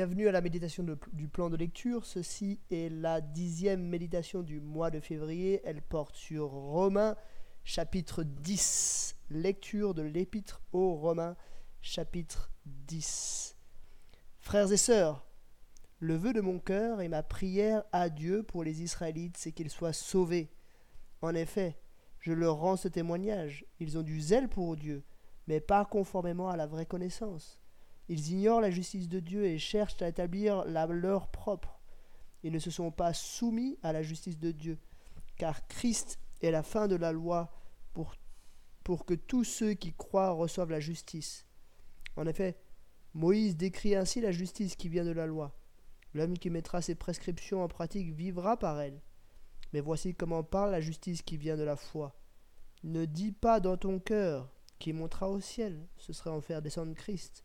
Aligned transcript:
Bienvenue 0.00 0.28
à 0.28 0.32
la 0.32 0.40
méditation 0.40 0.82
du 1.12 1.28
plan 1.28 1.50
de 1.50 1.58
lecture. 1.58 2.06
Ceci 2.06 2.58
est 2.70 2.90
la 2.90 3.20
dixième 3.20 3.82
méditation 3.82 4.40
du 4.40 4.58
mois 4.58 4.90
de 4.90 4.98
février. 4.98 5.60
Elle 5.62 5.82
porte 5.82 6.16
sur 6.16 6.48
Romains 6.48 7.16
chapitre 7.64 8.22
10. 8.22 9.14
Lecture 9.28 9.92
de 9.92 10.00
l'épître 10.00 10.62
aux 10.72 10.94
Romains 10.94 11.36
chapitre 11.82 12.50
10. 12.64 13.58
Frères 14.38 14.72
et 14.72 14.78
sœurs, 14.78 15.26
le 15.98 16.14
vœu 16.14 16.32
de 16.32 16.40
mon 16.40 16.60
cœur 16.60 17.02
et 17.02 17.08
ma 17.08 17.22
prière 17.22 17.84
à 17.92 18.08
Dieu 18.08 18.42
pour 18.42 18.64
les 18.64 18.80
Israélites, 18.80 19.36
c'est 19.36 19.52
qu'ils 19.52 19.68
soient 19.68 19.92
sauvés. 19.92 20.50
En 21.20 21.34
effet, 21.34 21.78
je 22.20 22.32
leur 22.32 22.56
rends 22.56 22.78
ce 22.78 22.88
témoignage. 22.88 23.66
Ils 23.80 23.98
ont 23.98 24.02
du 24.02 24.18
zèle 24.22 24.48
pour 24.48 24.76
Dieu, 24.76 25.04
mais 25.46 25.60
pas 25.60 25.84
conformément 25.84 26.48
à 26.48 26.56
la 26.56 26.66
vraie 26.66 26.86
connaissance. 26.86 27.60
Ils 28.10 28.32
ignorent 28.32 28.60
la 28.60 28.72
justice 28.72 29.08
de 29.08 29.20
Dieu 29.20 29.44
et 29.44 29.56
cherchent 29.56 30.02
à 30.02 30.08
établir 30.08 30.64
la 30.64 30.84
leur 30.86 31.28
propre. 31.28 31.80
Ils 32.42 32.52
ne 32.52 32.58
se 32.58 32.72
sont 32.72 32.90
pas 32.90 33.14
soumis 33.14 33.78
à 33.84 33.92
la 33.92 34.02
justice 34.02 34.40
de 34.40 34.50
Dieu, 34.50 34.78
car 35.36 35.64
Christ 35.68 36.18
est 36.42 36.50
la 36.50 36.64
fin 36.64 36.88
de 36.88 36.96
la 36.96 37.12
loi 37.12 37.52
pour, 37.94 38.16
pour 38.82 39.06
que 39.06 39.14
tous 39.14 39.44
ceux 39.44 39.74
qui 39.74 39.92
croient 39.92 40.32
reçoivent 40.32 40.72
la 40.72 40.80
justice. 40.80 41.46
En 42.16 42.26
effet, 42.26 42.58
Moïse 43.14 43.56
décrit 43.56 43.94
ainsi 43.94 44.20
la 44.20 44.32
justice 44.32 44.74
qui 44.74 44.88
vient 44.88 45.04
de 45.04 45.12
la 45.12 45.26
loi. 45.26 45.56
L'homme 46.12 46.36
qui 46.36 46.50
mettra 46.50 46.82
ses 46.82 46.96
prescriptions 46.96 47.62
en 47.62 47.68
pratique 47.68 48.12
vivra 48.12 48.56
par 48.56 48.80
elle. 48.80 49.00
Mais 49.72 49.80
voici 49.80 50.16
comment 50.16 50.42
parle 50.42 50.72
la 50.72 50.80
justice 50.80 51.22
qui 51.22 51.36
vient 51.36 51.56
de 51.56 51.62
la 51.62 51.76
foi. 51.76 52.20
Ne 52.82 53.04
dis 53.04 53.30
pas 53.30 53.60
dans 53.60 53.76
ton 53.76 54.00
cœur 54.00 54.50
qui 54.80 54.92
montera 54.92 55.30
au 55.30 55.38
ciel, 55.38 55.86
ce 55.96 56.12
serait 56.12 56.30
en 56.30 56.40
faire 56.40 56.60
descendre 56.60 56.94
Christ 56.94 57.44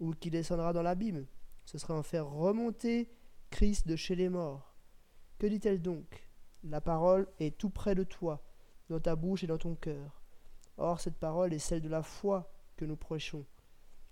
ou 0.00 0.12
qui 0.12 0.30
descendra 0.30 0.72
dans 0.72 0.82
l'abîme. 0.82 1.26
Ce 1.64 1.78
serait 1.78 1.94
en 1.94 2.02
faire 2.02 2.26
remonter 2.26 3.08
Christ 3.50 3.86
de 3.86 3.96
chez 3.96 4.16
les 4.16 4.28
morts. 4.28 4.74
Que 5.38 5.46
dit-elle 5.46 5.80
donc? 5.80 6.28
La 6.64 6.80
parole 6.80 7.28
est 7.38 7.56
tout 7.56 7.70
près 7.70 7.94
de 7.94 8.02
toi, 8.02 8.42
dans 8.88 9.00
ta 9.00 9.16
bouche 9.16 9.44
et 9.44 9.46
dans 9.46 9.58
ton 9.58 9.74
cœur. 9.74 10.20
Or, 10.76 11.00
cette 11.00 11.16
parole 11.16 11.54
est 11.54 11.58
celle 11.58 11.80
de 11.80 11.88
la 11.88 12.02
foi 12.02 12.52
que 12.76 12.84
nous 12.84 12.96
prêchons. 12.96 13.46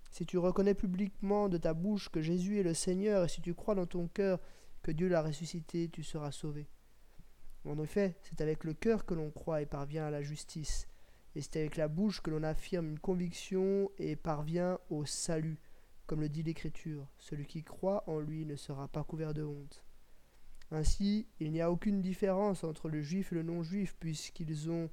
Si 0.09 0.25
tu 0.25 0.37
reconnais 0.37 0.73
publiquement 0.73 1.49
de 1.49 1.57
ta 1.57 1.73
bouche 1.73 2.09
que 2.09 2.21
Jésus 2.21 2.59
est 2.59 2.63
le 2.63 2.73
Seigneur, 2.73 3.25
et 3.25 3.27
si 3.27 3.41
tu 3.41 3.53
crois 3.53 3.75
dans 3.75 3.85
ton 3.85 4.07
cœur 4.07 4.39
que 4.81 4.91
Dieu 4.91 5.07
l'a 5.07 5.21
ressuscité, 5.21 5.89
tu 5.89 6.03
seras 6.03 6.31
sauvé. 6.31 6.67
En 7.65 7.77
effet, 7.79 8.17
c'est 8.23 8.41
avec 8.41 8.63
le 8.63 8.73
cœur 8.73 9.05
que 9.05 9.13
l'on 9.13 9.31
croit 9.31 9.61
et 9.61 9.65
parvient 9.65 10.05
à 10.05 10.11
la 10.11 10.21
justice, 10.21 10.87
et 11.35 11.41
c'est 11.41 11.59
avec 11.59 11.77
la 11.77 11.87
bouche 11.87 12.21
que 12.21 12.31
l'on 12.31 12.43
affirme 12.43 12.89
une 12.89 12.99
conviction 12.99 13.91
et 13.97 14.15
parvient 14.15 14.79
au 14.89 15.05
salut. 15.05 15.59
Comme 16.09 16.21
le 16.21 16.29
dit 16.29 16.41
l'Écriture, 16.41 17.07
celui 17.19 17.45
qui 17.45 17.61
croit 17.61 18.03
en 18.07 18.17
lui 18.17 18.43
ne 18.43 18.55
sera 18.55 18.87
pas 18.87 19.03
couvert 19.03 19.35
de 19.35 19.43
honte. 19.43 19.85
Ainsi, 20.71 21.27
il 21.39 21.51
n'y 21.51 21.61
a 21.61 21.69
aucune 21.69 22.01
différence 22.01 22.63
entre 22.63 22.89
le 22.89 23.03
juif 23.03 23.31
et 23.31 23.35
le 23.35 23.43
non-juif, 23.43 23.95
puisqu'ils 23.99 24.71
ont 24.71 24.89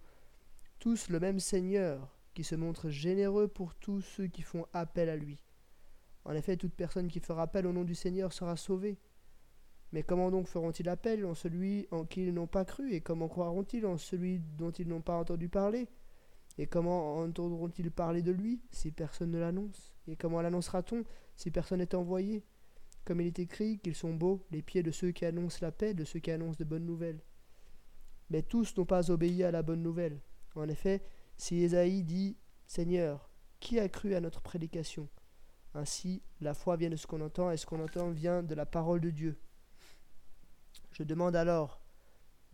tous 0.79 1.09
le 1.09 1.19
même 1.19 1.41
Seigneur, 1.41 2.15
qui 2.35 2.45
se 2.45 2.55
montre 2.55 2.91
généreux 2.91 3.49
pour 3.49 3.75
tous 3.77 4.03
ceux 4.03 4.27
qui 4.27 4.43
font 4.43 4.67
appel 4.75 5.09
à 5.09 5.17
lui. 5.17 5.39
En 6.27 6.35
effet, 6.35 6.59
toute 6.59 6.75
personne 6.75 7.09
qui 7.09 7.21
fera 7.21 7.45
appel 7.45 7.67
au 7.67 7.73
nom 7.73 7.85
du 7.85 7.95
Seigneur 7.95 8.35
sera 8.35 8.55
sauvée. 8.59 8.99
Mais 9.93 10.03
comment 10.03 10.31
donc 10.31 10.49
feront-ils 10.49 10.91
appel 10.91 11.25
en 11.25 11.33
celui 11.33 11.89
en 11.93 12.05
qui 12.05 12.27
ils 12.27 12.35
n'ont 12.35 12.47
pas 12.47 12.67
cru, 12.67 12.93
et 12.93 13.01
comment 13.01 13.29
croiront-ils 13.29 13.87
en 13.87 13.97
celui 13.97 14.41
dont 14.59 14.71
ils 14.73 14.87
n'ont 14.87 15.01
pas 15.01 15.17
entendu 15.17 15.49
parler? 15.49 15.89
Et 16.59 16.67
comment 16.67 17.17
entendront-ils 17.17 17.91
parler 17.91 18.23
de 18.23 18.33
lui 18.33 18.63
si 18.71 18.91
personne 18.91 19.31
ne 19.31 19.39
l'annonce? 19.39 19.95
Et 20.09 20.17
comment 20.17 20.41
l'annoncera-t-on 20.41 21.05
si 21.37 21.51
personne 21.51 21.81
n'est 21.81 21.95
envoyé? 21.95 22.45
Comme 23.05 23.21
il 23.21 23.27
est 23.27 23.39
écrit 23.39 23.79
qu'ils 23.79 23.95
sont 23.95 24.15
beaux, 24.15 24.45
les 24.51 24.63
pieds 24.63 24.83
de 24.83 24.91
ceux 24.91 25.13
qui 25.13 25.25
annoncent 25.25 25.59
la 25.61 25.71
paix, 25.71 25.95
de 25.95 26.05
ceux 26.05 26.19
qui 26.19 26.31
annoncent 26.31 26.59
de 26.59 26.65
bonnes 26.65 26.87
nouvelles. 26.87 27.21
Mais 28.31 28.43
tous 28.43 28.77
n'ont 28.77 28.87
pas 28.87 29.11
obéi 29.11 29.45
à 29.45 29.51
la 29.51 29.63
bonne 29.63 29.83
nouvelle. 29.83 30.21
En 30.55 30.69
effet, 30.69 31.03
si 31.37 31.63
Ésaïe 31.63 32.03
dit 32.03 32.37
Seigneur, 32.67 33.31
qui 33.61 33.79
a 33.79 33.89
cru 33.89 34.15
à 34.15 34.21
notre 34.21 34.41
prédication? 34.41 35.09
Ainsi, 35.75 36.23
la 36.41 36.55
foi 36.55 36.77
vient 36.77 36.91
de 36.91 36.97
ce 36.97 37.07
qu'on 37.07 37.21
entend, 37.21 37.51
et 37.51 37.59
ce 37.59 37.67
qu'on 37.67 37.85
entend 37.85 38.11
vient 38.11 38.43
de 38.43 38.55
la 38.55 38.65
parole 38.65 39.01
de 39.01 39.11
Dieu. 39.11 39.39
Je 40.93 41.03
demande 41.03 41.37
alors, 41.37 41.83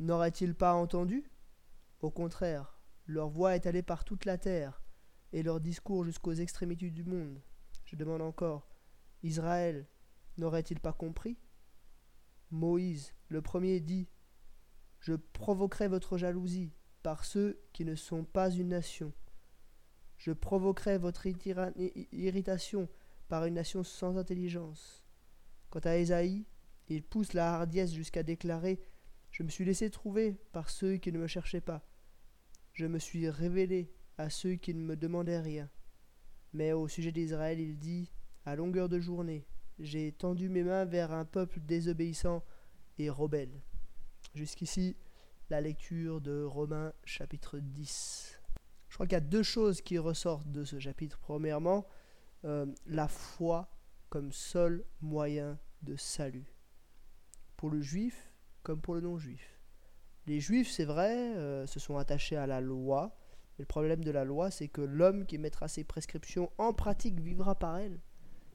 n'aurait-il 0.01 0.55
pas 0.55 0.75
entendu? 0.75 1.31
Au 2.01 2.11
contraire, 2.11 2.77
leur 3.13 3.29
voix 3.29 3.55
est 3.55 3.67
allée 3.67 3.83
par 3.83 4.05
toute 4.05 4.25
la 4.25 4.39
terre, 4.39 4.83
et 5.33 5.43
leur 5.43 5.61
discours 5.61 6.05
jusqu'aux 6.05 6.35
extrémités 6.35 6.91
du 6.91 7.05
monde. 7.05 7.41
Je 7.85 7.97
demande 7.97 8.23
encore, 8.23 8.69
Israël 9.23 9.87
n'aurait-il 10.39 10.81
pas 10.81 10.93
compris? 10.93 11.39
Moïse, 12.51 13.15
le 13.29 13.43
premier, 13.43 13.81
dit, 13.81 14.09
Je 14.99 15.15
provoquerai 15.15 15.89
votre 15.89 16.17
jalousie 16.17 16.73
par 17.03 17.25
ceux 17.25 17.61
qui 17.73 17.85
ne 17.85 17.95
sont 17.95 18.25
pas 18.25 18.51
une 18.51 18.69
nation. 18.69 19.13
Je 20.17 20.33
provoquerai 20.33 20.99
votre 20.99 21.27
irritation 21.27 22.89
par 23.29 23.45
une 23.45 23.55
nation 23.55 23.83
sans 23.83 24.17
intelligence. 24.17 25.03
Quant 25.71 25.81
à 25.81 25.97
Ésaïe, 25.97 26.47
il 26.89 27.03
pousse 27.03 27.33
la 27.33 27.55
hardiesse 27.55 27.93
jusqu'à 27.93 28.23
déclarer 28.23 28.81
Je 29.31 29.43
me 29.43 29.49
suis 29.49 29.65
laissé 29.65 29.91
trouver 29.91 30.39
par 30.53 30.71
ceux 30.71 30.97
qui 30.97 31.11
ne 31.11 31.19
me 31.19 31.27
cherchaient 31.27 31.61
pas 31.61 31.83
je 32.73 32.87
me 32.87 32.99
suis 32.99 33.29
révélé 33.29 33.93
à 34.19 34.31
ceux 34.31 34.55
qui 34.55 34.75
ne 34.75 34.83
me 34.83 34.97
demandaient 34.97 35.41
rien. 35.41 35.69
Mais 36.53 36.73
au 36.73 36.89
sujet 36.89 37.13
d'Israël, 37.13 37.61
il 37.61 37.79
dit, 37.79 38.13
à 38.45 38.57
longueur 38.57 38.89
de 38.89 38.99
journée, 38.99 39.47
j'ai 39.79 40.13
tendu 40.13 40.49
mes 40.49 40.63
mains 40.63 40.85
vers 40.85 41.13
un 41.13 41.25
peuple 41.25 41.61
désobéissant 41.61 42.45
et 42.99 43.09
rebelle. 43.11 43.63
Jusqu'ici, 44.35 44.97
la 45.51 45.61
lecture 45.61 46.21
de 46.21 46.43
Romains 46.43 46.93
chapitre 47.05 47.59
10. 47.59 48.41
Je 48.89 48.95
crois 48.95 49.07
qu'il 49.07 49.15
y 49.15 49.17
a 49.17 49.21
deux 49.21 49.43
choses 49.43 49.81
qui 49.81 49.99
ressortent 49.99 50.51
de 50.51 50.65
ce 50.65 50.79
chapitre. 50.79 51.19
Premièrement, 51.19 51.87
euh, 52.45 52.67
la 52.87 53.09
foi 53.09 53.71
comme 54.09 54.33
seul 54.33 54.85
moyen 55.01 55.59
de 55.83 55.97
salut. 55.97 56.47
Pour 57.57 57.71
le 57.71 57.81
juif 57.81 58.33
comme 58.63 58.81
pour 58.81 58.95
le 58.95 59.01
non-juif. 59.01 59.62
Les 60.27 60.41
juifs, 60.41 60.71
c'est 60.71 60.85
vrai, 60.85 61.37
euh, 61.37 61.67
se 61.67 61.81
sont 61.81 61.97
attachés 61.97 62.37
à 62.37 62.47
la 62.47 62.61
loi. 62.61 63.17
Mais 63.59 63.63
le 63.63 63.67
problème 63.67 64.05
de 64.05 64.11
la 64.11 64.25
loi, 64.25 64.51
c'est 64.51 64.69
que 64.69 64.81
l'homme 64.81 65.27
qui 65.27 65.39
mettra 65.39 65.69
ses 65.69 65.85
prescriptions 65.85 66.51
en 66.59 66.73
pratique 66.73 67.21
vivra 67.21 67.55
par 67.55 67.79
elle. 67.79 68.01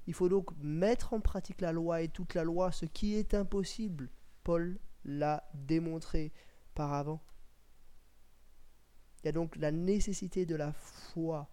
Il 0.07 0.13
faut 0.13 0.29
donc 0.29 0.51
mettre 0.61 1.13
en 1.13 1.19
pratique 1.19 1.59
la 1.59 1.73
loi 1.73 2.01
et 2.01 2.07
toute 2.07 2.33
la 2.33 2.45
loi, 2.45 2.71
ce 2.71 2.85
qui 2.85 3.15
est 3.15 3.33
impossible. 3.33 4.09
Paul 4.43 4.79
l'a 5.03 5.49
démontré 5.53 6.31
par 6.73 6.93
avant. 6.93 7.21
Il 9.21 9.25
y 9.25 9.29
a 9.29 9.33
donc 9.33 9.57
la 9.57 9.71
nécessité 9.71 10.45
de 10.45 10.55
la 10.55 10.71
foi 10.71 11.49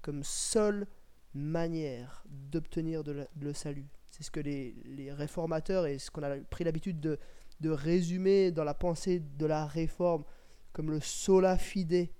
comme 0.00 0.24
seule 0.24 0.88
manière 1.34 2.24
d'obtenir 2.26 3.04
le 3.04 3.52
salut. 3.52 3.88
C'est 4.10 4.24
ce 4.24 4.30
que 4.30 4.40
les, 4.40 4.74
les 4.84 5.12
réformateurs 5.12 5.86
et 5.86 5.98
ce 5.98 6.10
qu'on 6.10 6.24
a 6.24 6.36
pris 6.38 6.64
l'habitude 6.64 6.98
de, 7.00 7.18
de 7.62 7.70
résumer 7.70 8.50
dans 8.50 8.64
la 8.64 8.74
pensée 8.74 9.20
de 9.20 9.46
la 9.46 9.66
réforme 9.66 10.24
comme 10.72 10.90
le 10.90 11.00
sola 11.00 11.56
fide, 11.56 12.10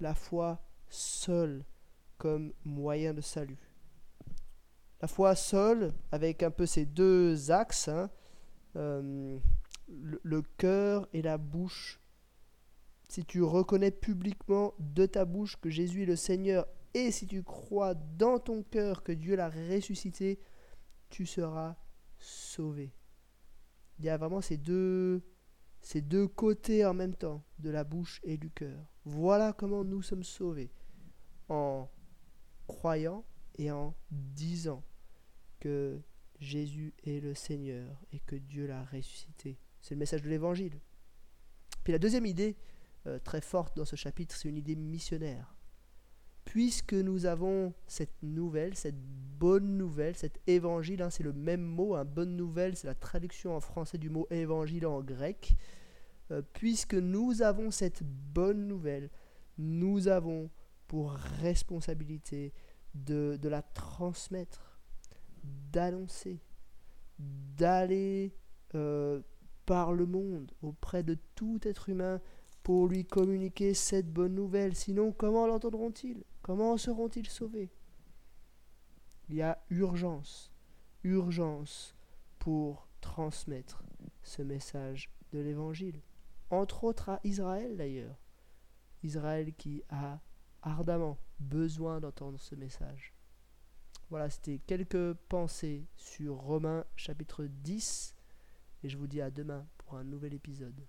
la 0.00 0.14
foi 0.14 0.62
seule 0.88 1.64
comme 2.18 2.52
moyen 2.64 3.14
de 3.14 3.22
salut. 3.22 3.58
La 5.00 5.08
foi 5.08 5.34
seule, 5.34 5.92
avec 6.12 6.42
un 6.42 6.50
peu 6.50 6.66
ces 6.66 6.84
deux 6.84 7.50
axes, 7.50 7.88
hein, 7.88 8.10
euh, 8.76 9.38
le, 9.88 10.20
le 10.22 10.42
cœur 10.42 11.08
et 11.12 11.22
la 11.22 11.38
bouche. 11.38 11.98
Si 13.08 13.24
tu 13.24 13.42
reconnais 13.42 13.90
publiquement 13.90 14.74
de 14.78 15.06
ta 15.06 15.24
bouche 15.24 15.56
que 15.56 15.70
Jésus 15.70 16.02
est 16.02 16.06
le 16.06 16.16
Seigneur 16.16 16.66
et 16.94 17.10
si 17.10 17.26
tu 17.26 17.42
crois 17.42 17.94
dans 17.94 18.38
ton 18.38 18.62
cœur 18.62 19.02
que 19.02 19.12
Dieu 19.12 19.36
l'a 19.36 19.48
ressuscité, 19.48 20.38
tu 21.08 21.26
seras 21.26 21.76
sauvé 22.18 22.92
il 24.02 24.06
y 24.06 24.08
a 24.08 24.16
vraiment 24.16 24.40
ces 24.40 24.56
deux, 24.56 25.22
ces 25.80 26.00
deux 26.00 26.26
côtés 26.26 26.84
en 26.84 26.92
même 26.92 27.14
temps, 27.14 27.44
de 27.60 27.70
la 27.70 27.84
bouche 27.84 28.20
et 28.24 28.36
du 28.36 28.50
cœur. 28.50 28.84
Voilà 29.04 29.52
comment 29.52 29.84
nous 29.84 30.02
sommes 30.02 30.24
sauvés, 30.24 30.72
en 31.48 31.88
croyant 32.66 33.24
et 33.54 33.70
en 33.70 33.94
disant 34.10 34.82
que 35.60 36.00
Jésus 36.40 36.94
est 37.04 37.20
le 37.20 37.32
Seigneur 37.34 38.02
et 38.12 38.18
que 38.18 38.34
Dieu 38.34 38.66
l'a 38.66 38.84
ressuscité. 38.86 39.56
C'est 39.80 39.94
le 39.94 40.00
message 40.00 40.22
de 40.22 40.28
l'Évangile. 40.28 40.80
Puis 41.84 41.92
la 41.92 42.00
deuxième 42.00 42.26
idée, 42.26 42.56
euh, 43.06 43.20
très 43.20 43.40
forte 43.40 43.76
dans 43.76 43.84
ce 43.84 43.94
chapitre, 43.94 44.34
c'est 44.34 44.48
une 44.48 44.56
idée 44.56 44.74
missionnaire 44.74 45.54
puisque 46.52 46.92
nous 46.92 47.24
avons 47.24 47.72
cette 47.86 48.22
nouvelle, 48.22 48.76
cette 48.76 49.00
bonne 49.38 49.78
nouvelle, 49.78 50.14
cet 50.18 50.38
évangile, 50.46 51.00
hein, 51.00 51.08
c'est 51.08 51.22
le 51.22 51.32
même 51.32 51.62
mot, 51.62 51.94
hein, 51.94 52.04
bonne 52.04 52.36
nouvelle, 52.36 52.76
c'est 52.76 52.86
la 52.86 52.94
traduction 52.94 53.56
en 53.56 53.60
français 53.60 53.96
du 53.96 54.10
mot 54.10 54.26
évangile 54.28 54.86
en 54.86 55.00
grec, 55.00 55.56
euh, 56.30 56.42
puisque 56.52 56.92
nous 56.92 57.40
avons 57.40 57.70
cette 57.70 58.02
bonne 58.02 58.68
nouvelle, 58.68 59.08
nous 59.56 60.08
avons 60.08 60.50
pour 60.88 61.12
responsabilité 61.12 62.52
de, 62.92 63.38
la 63.44 63.62
transmettre, 63.62 64.78
d'annoncer. 65.72 66.38
d'aller 67.18 68.36
euh, 68.74 69.22
par 69.64 69.94
le 69.94 70.04
monde 70.04 70.52
auprès 70.60 71.02
de 71.02 71.16
tout 71.34 71.60
être 71.62 71.88
humain 71.88 72.20
pour 72.62 72.88
lui 72.88 73.06
communiquer 73.06 73.72
cette 73.72 74.12
bonne 74.12 74.34
nouvelle. 74.34 74.76
Sinon, 74.76 75.12
comment 75.12 75.46
l'entendront-ils? 75.46 76.24
Comment 76.42 76.76
seront-ils 76.76 77.28
sauvés? 77.28 77.70
Il 79.28 79.36
y 79.36 79.42
a 79.42 79.62
urgence, 79.70 80.52
urgence 81.04 81.94
pour 82.40 82.88
transmettre 83.00 83.84
ce 84.24 84.42
message 84.42 85.10
de 85.30 85.38
l'Évangile. 85.38 86.00
Entre 86.50 86.82
autres 86.84 87.08
à 87.08 87.20
Israël 87.22 87.76
d'ailleurs. 87.76 88.18
Israël 89.04 89.54
qui 89.54 89.82
a 89.88 90.20
ardemment 90.62 91.18
besoin 91.38 92.00
d'entendre 92.00 92.40
ce 92.40 92.54
message. 92.56 93.14
Voilà, 94.10 94.28
c'était 94.28 94.58
quelques 94.58 95.14
pensées 95.28 95.86
sur 95.96 96.36
Romains 96.36 96.84
chapitre 96.96 97.44
10 97.46 98.14
et 98.82 98.88
je 98.88 98.98
vous 98.98 99.06
dis 99.06 99.20
à 99.20 99.30
demain 99.30 99.66
pour 99.78 99.94
un 99.94 100.04
nouvel 100.04 100.34
épisode. 100.34 100.86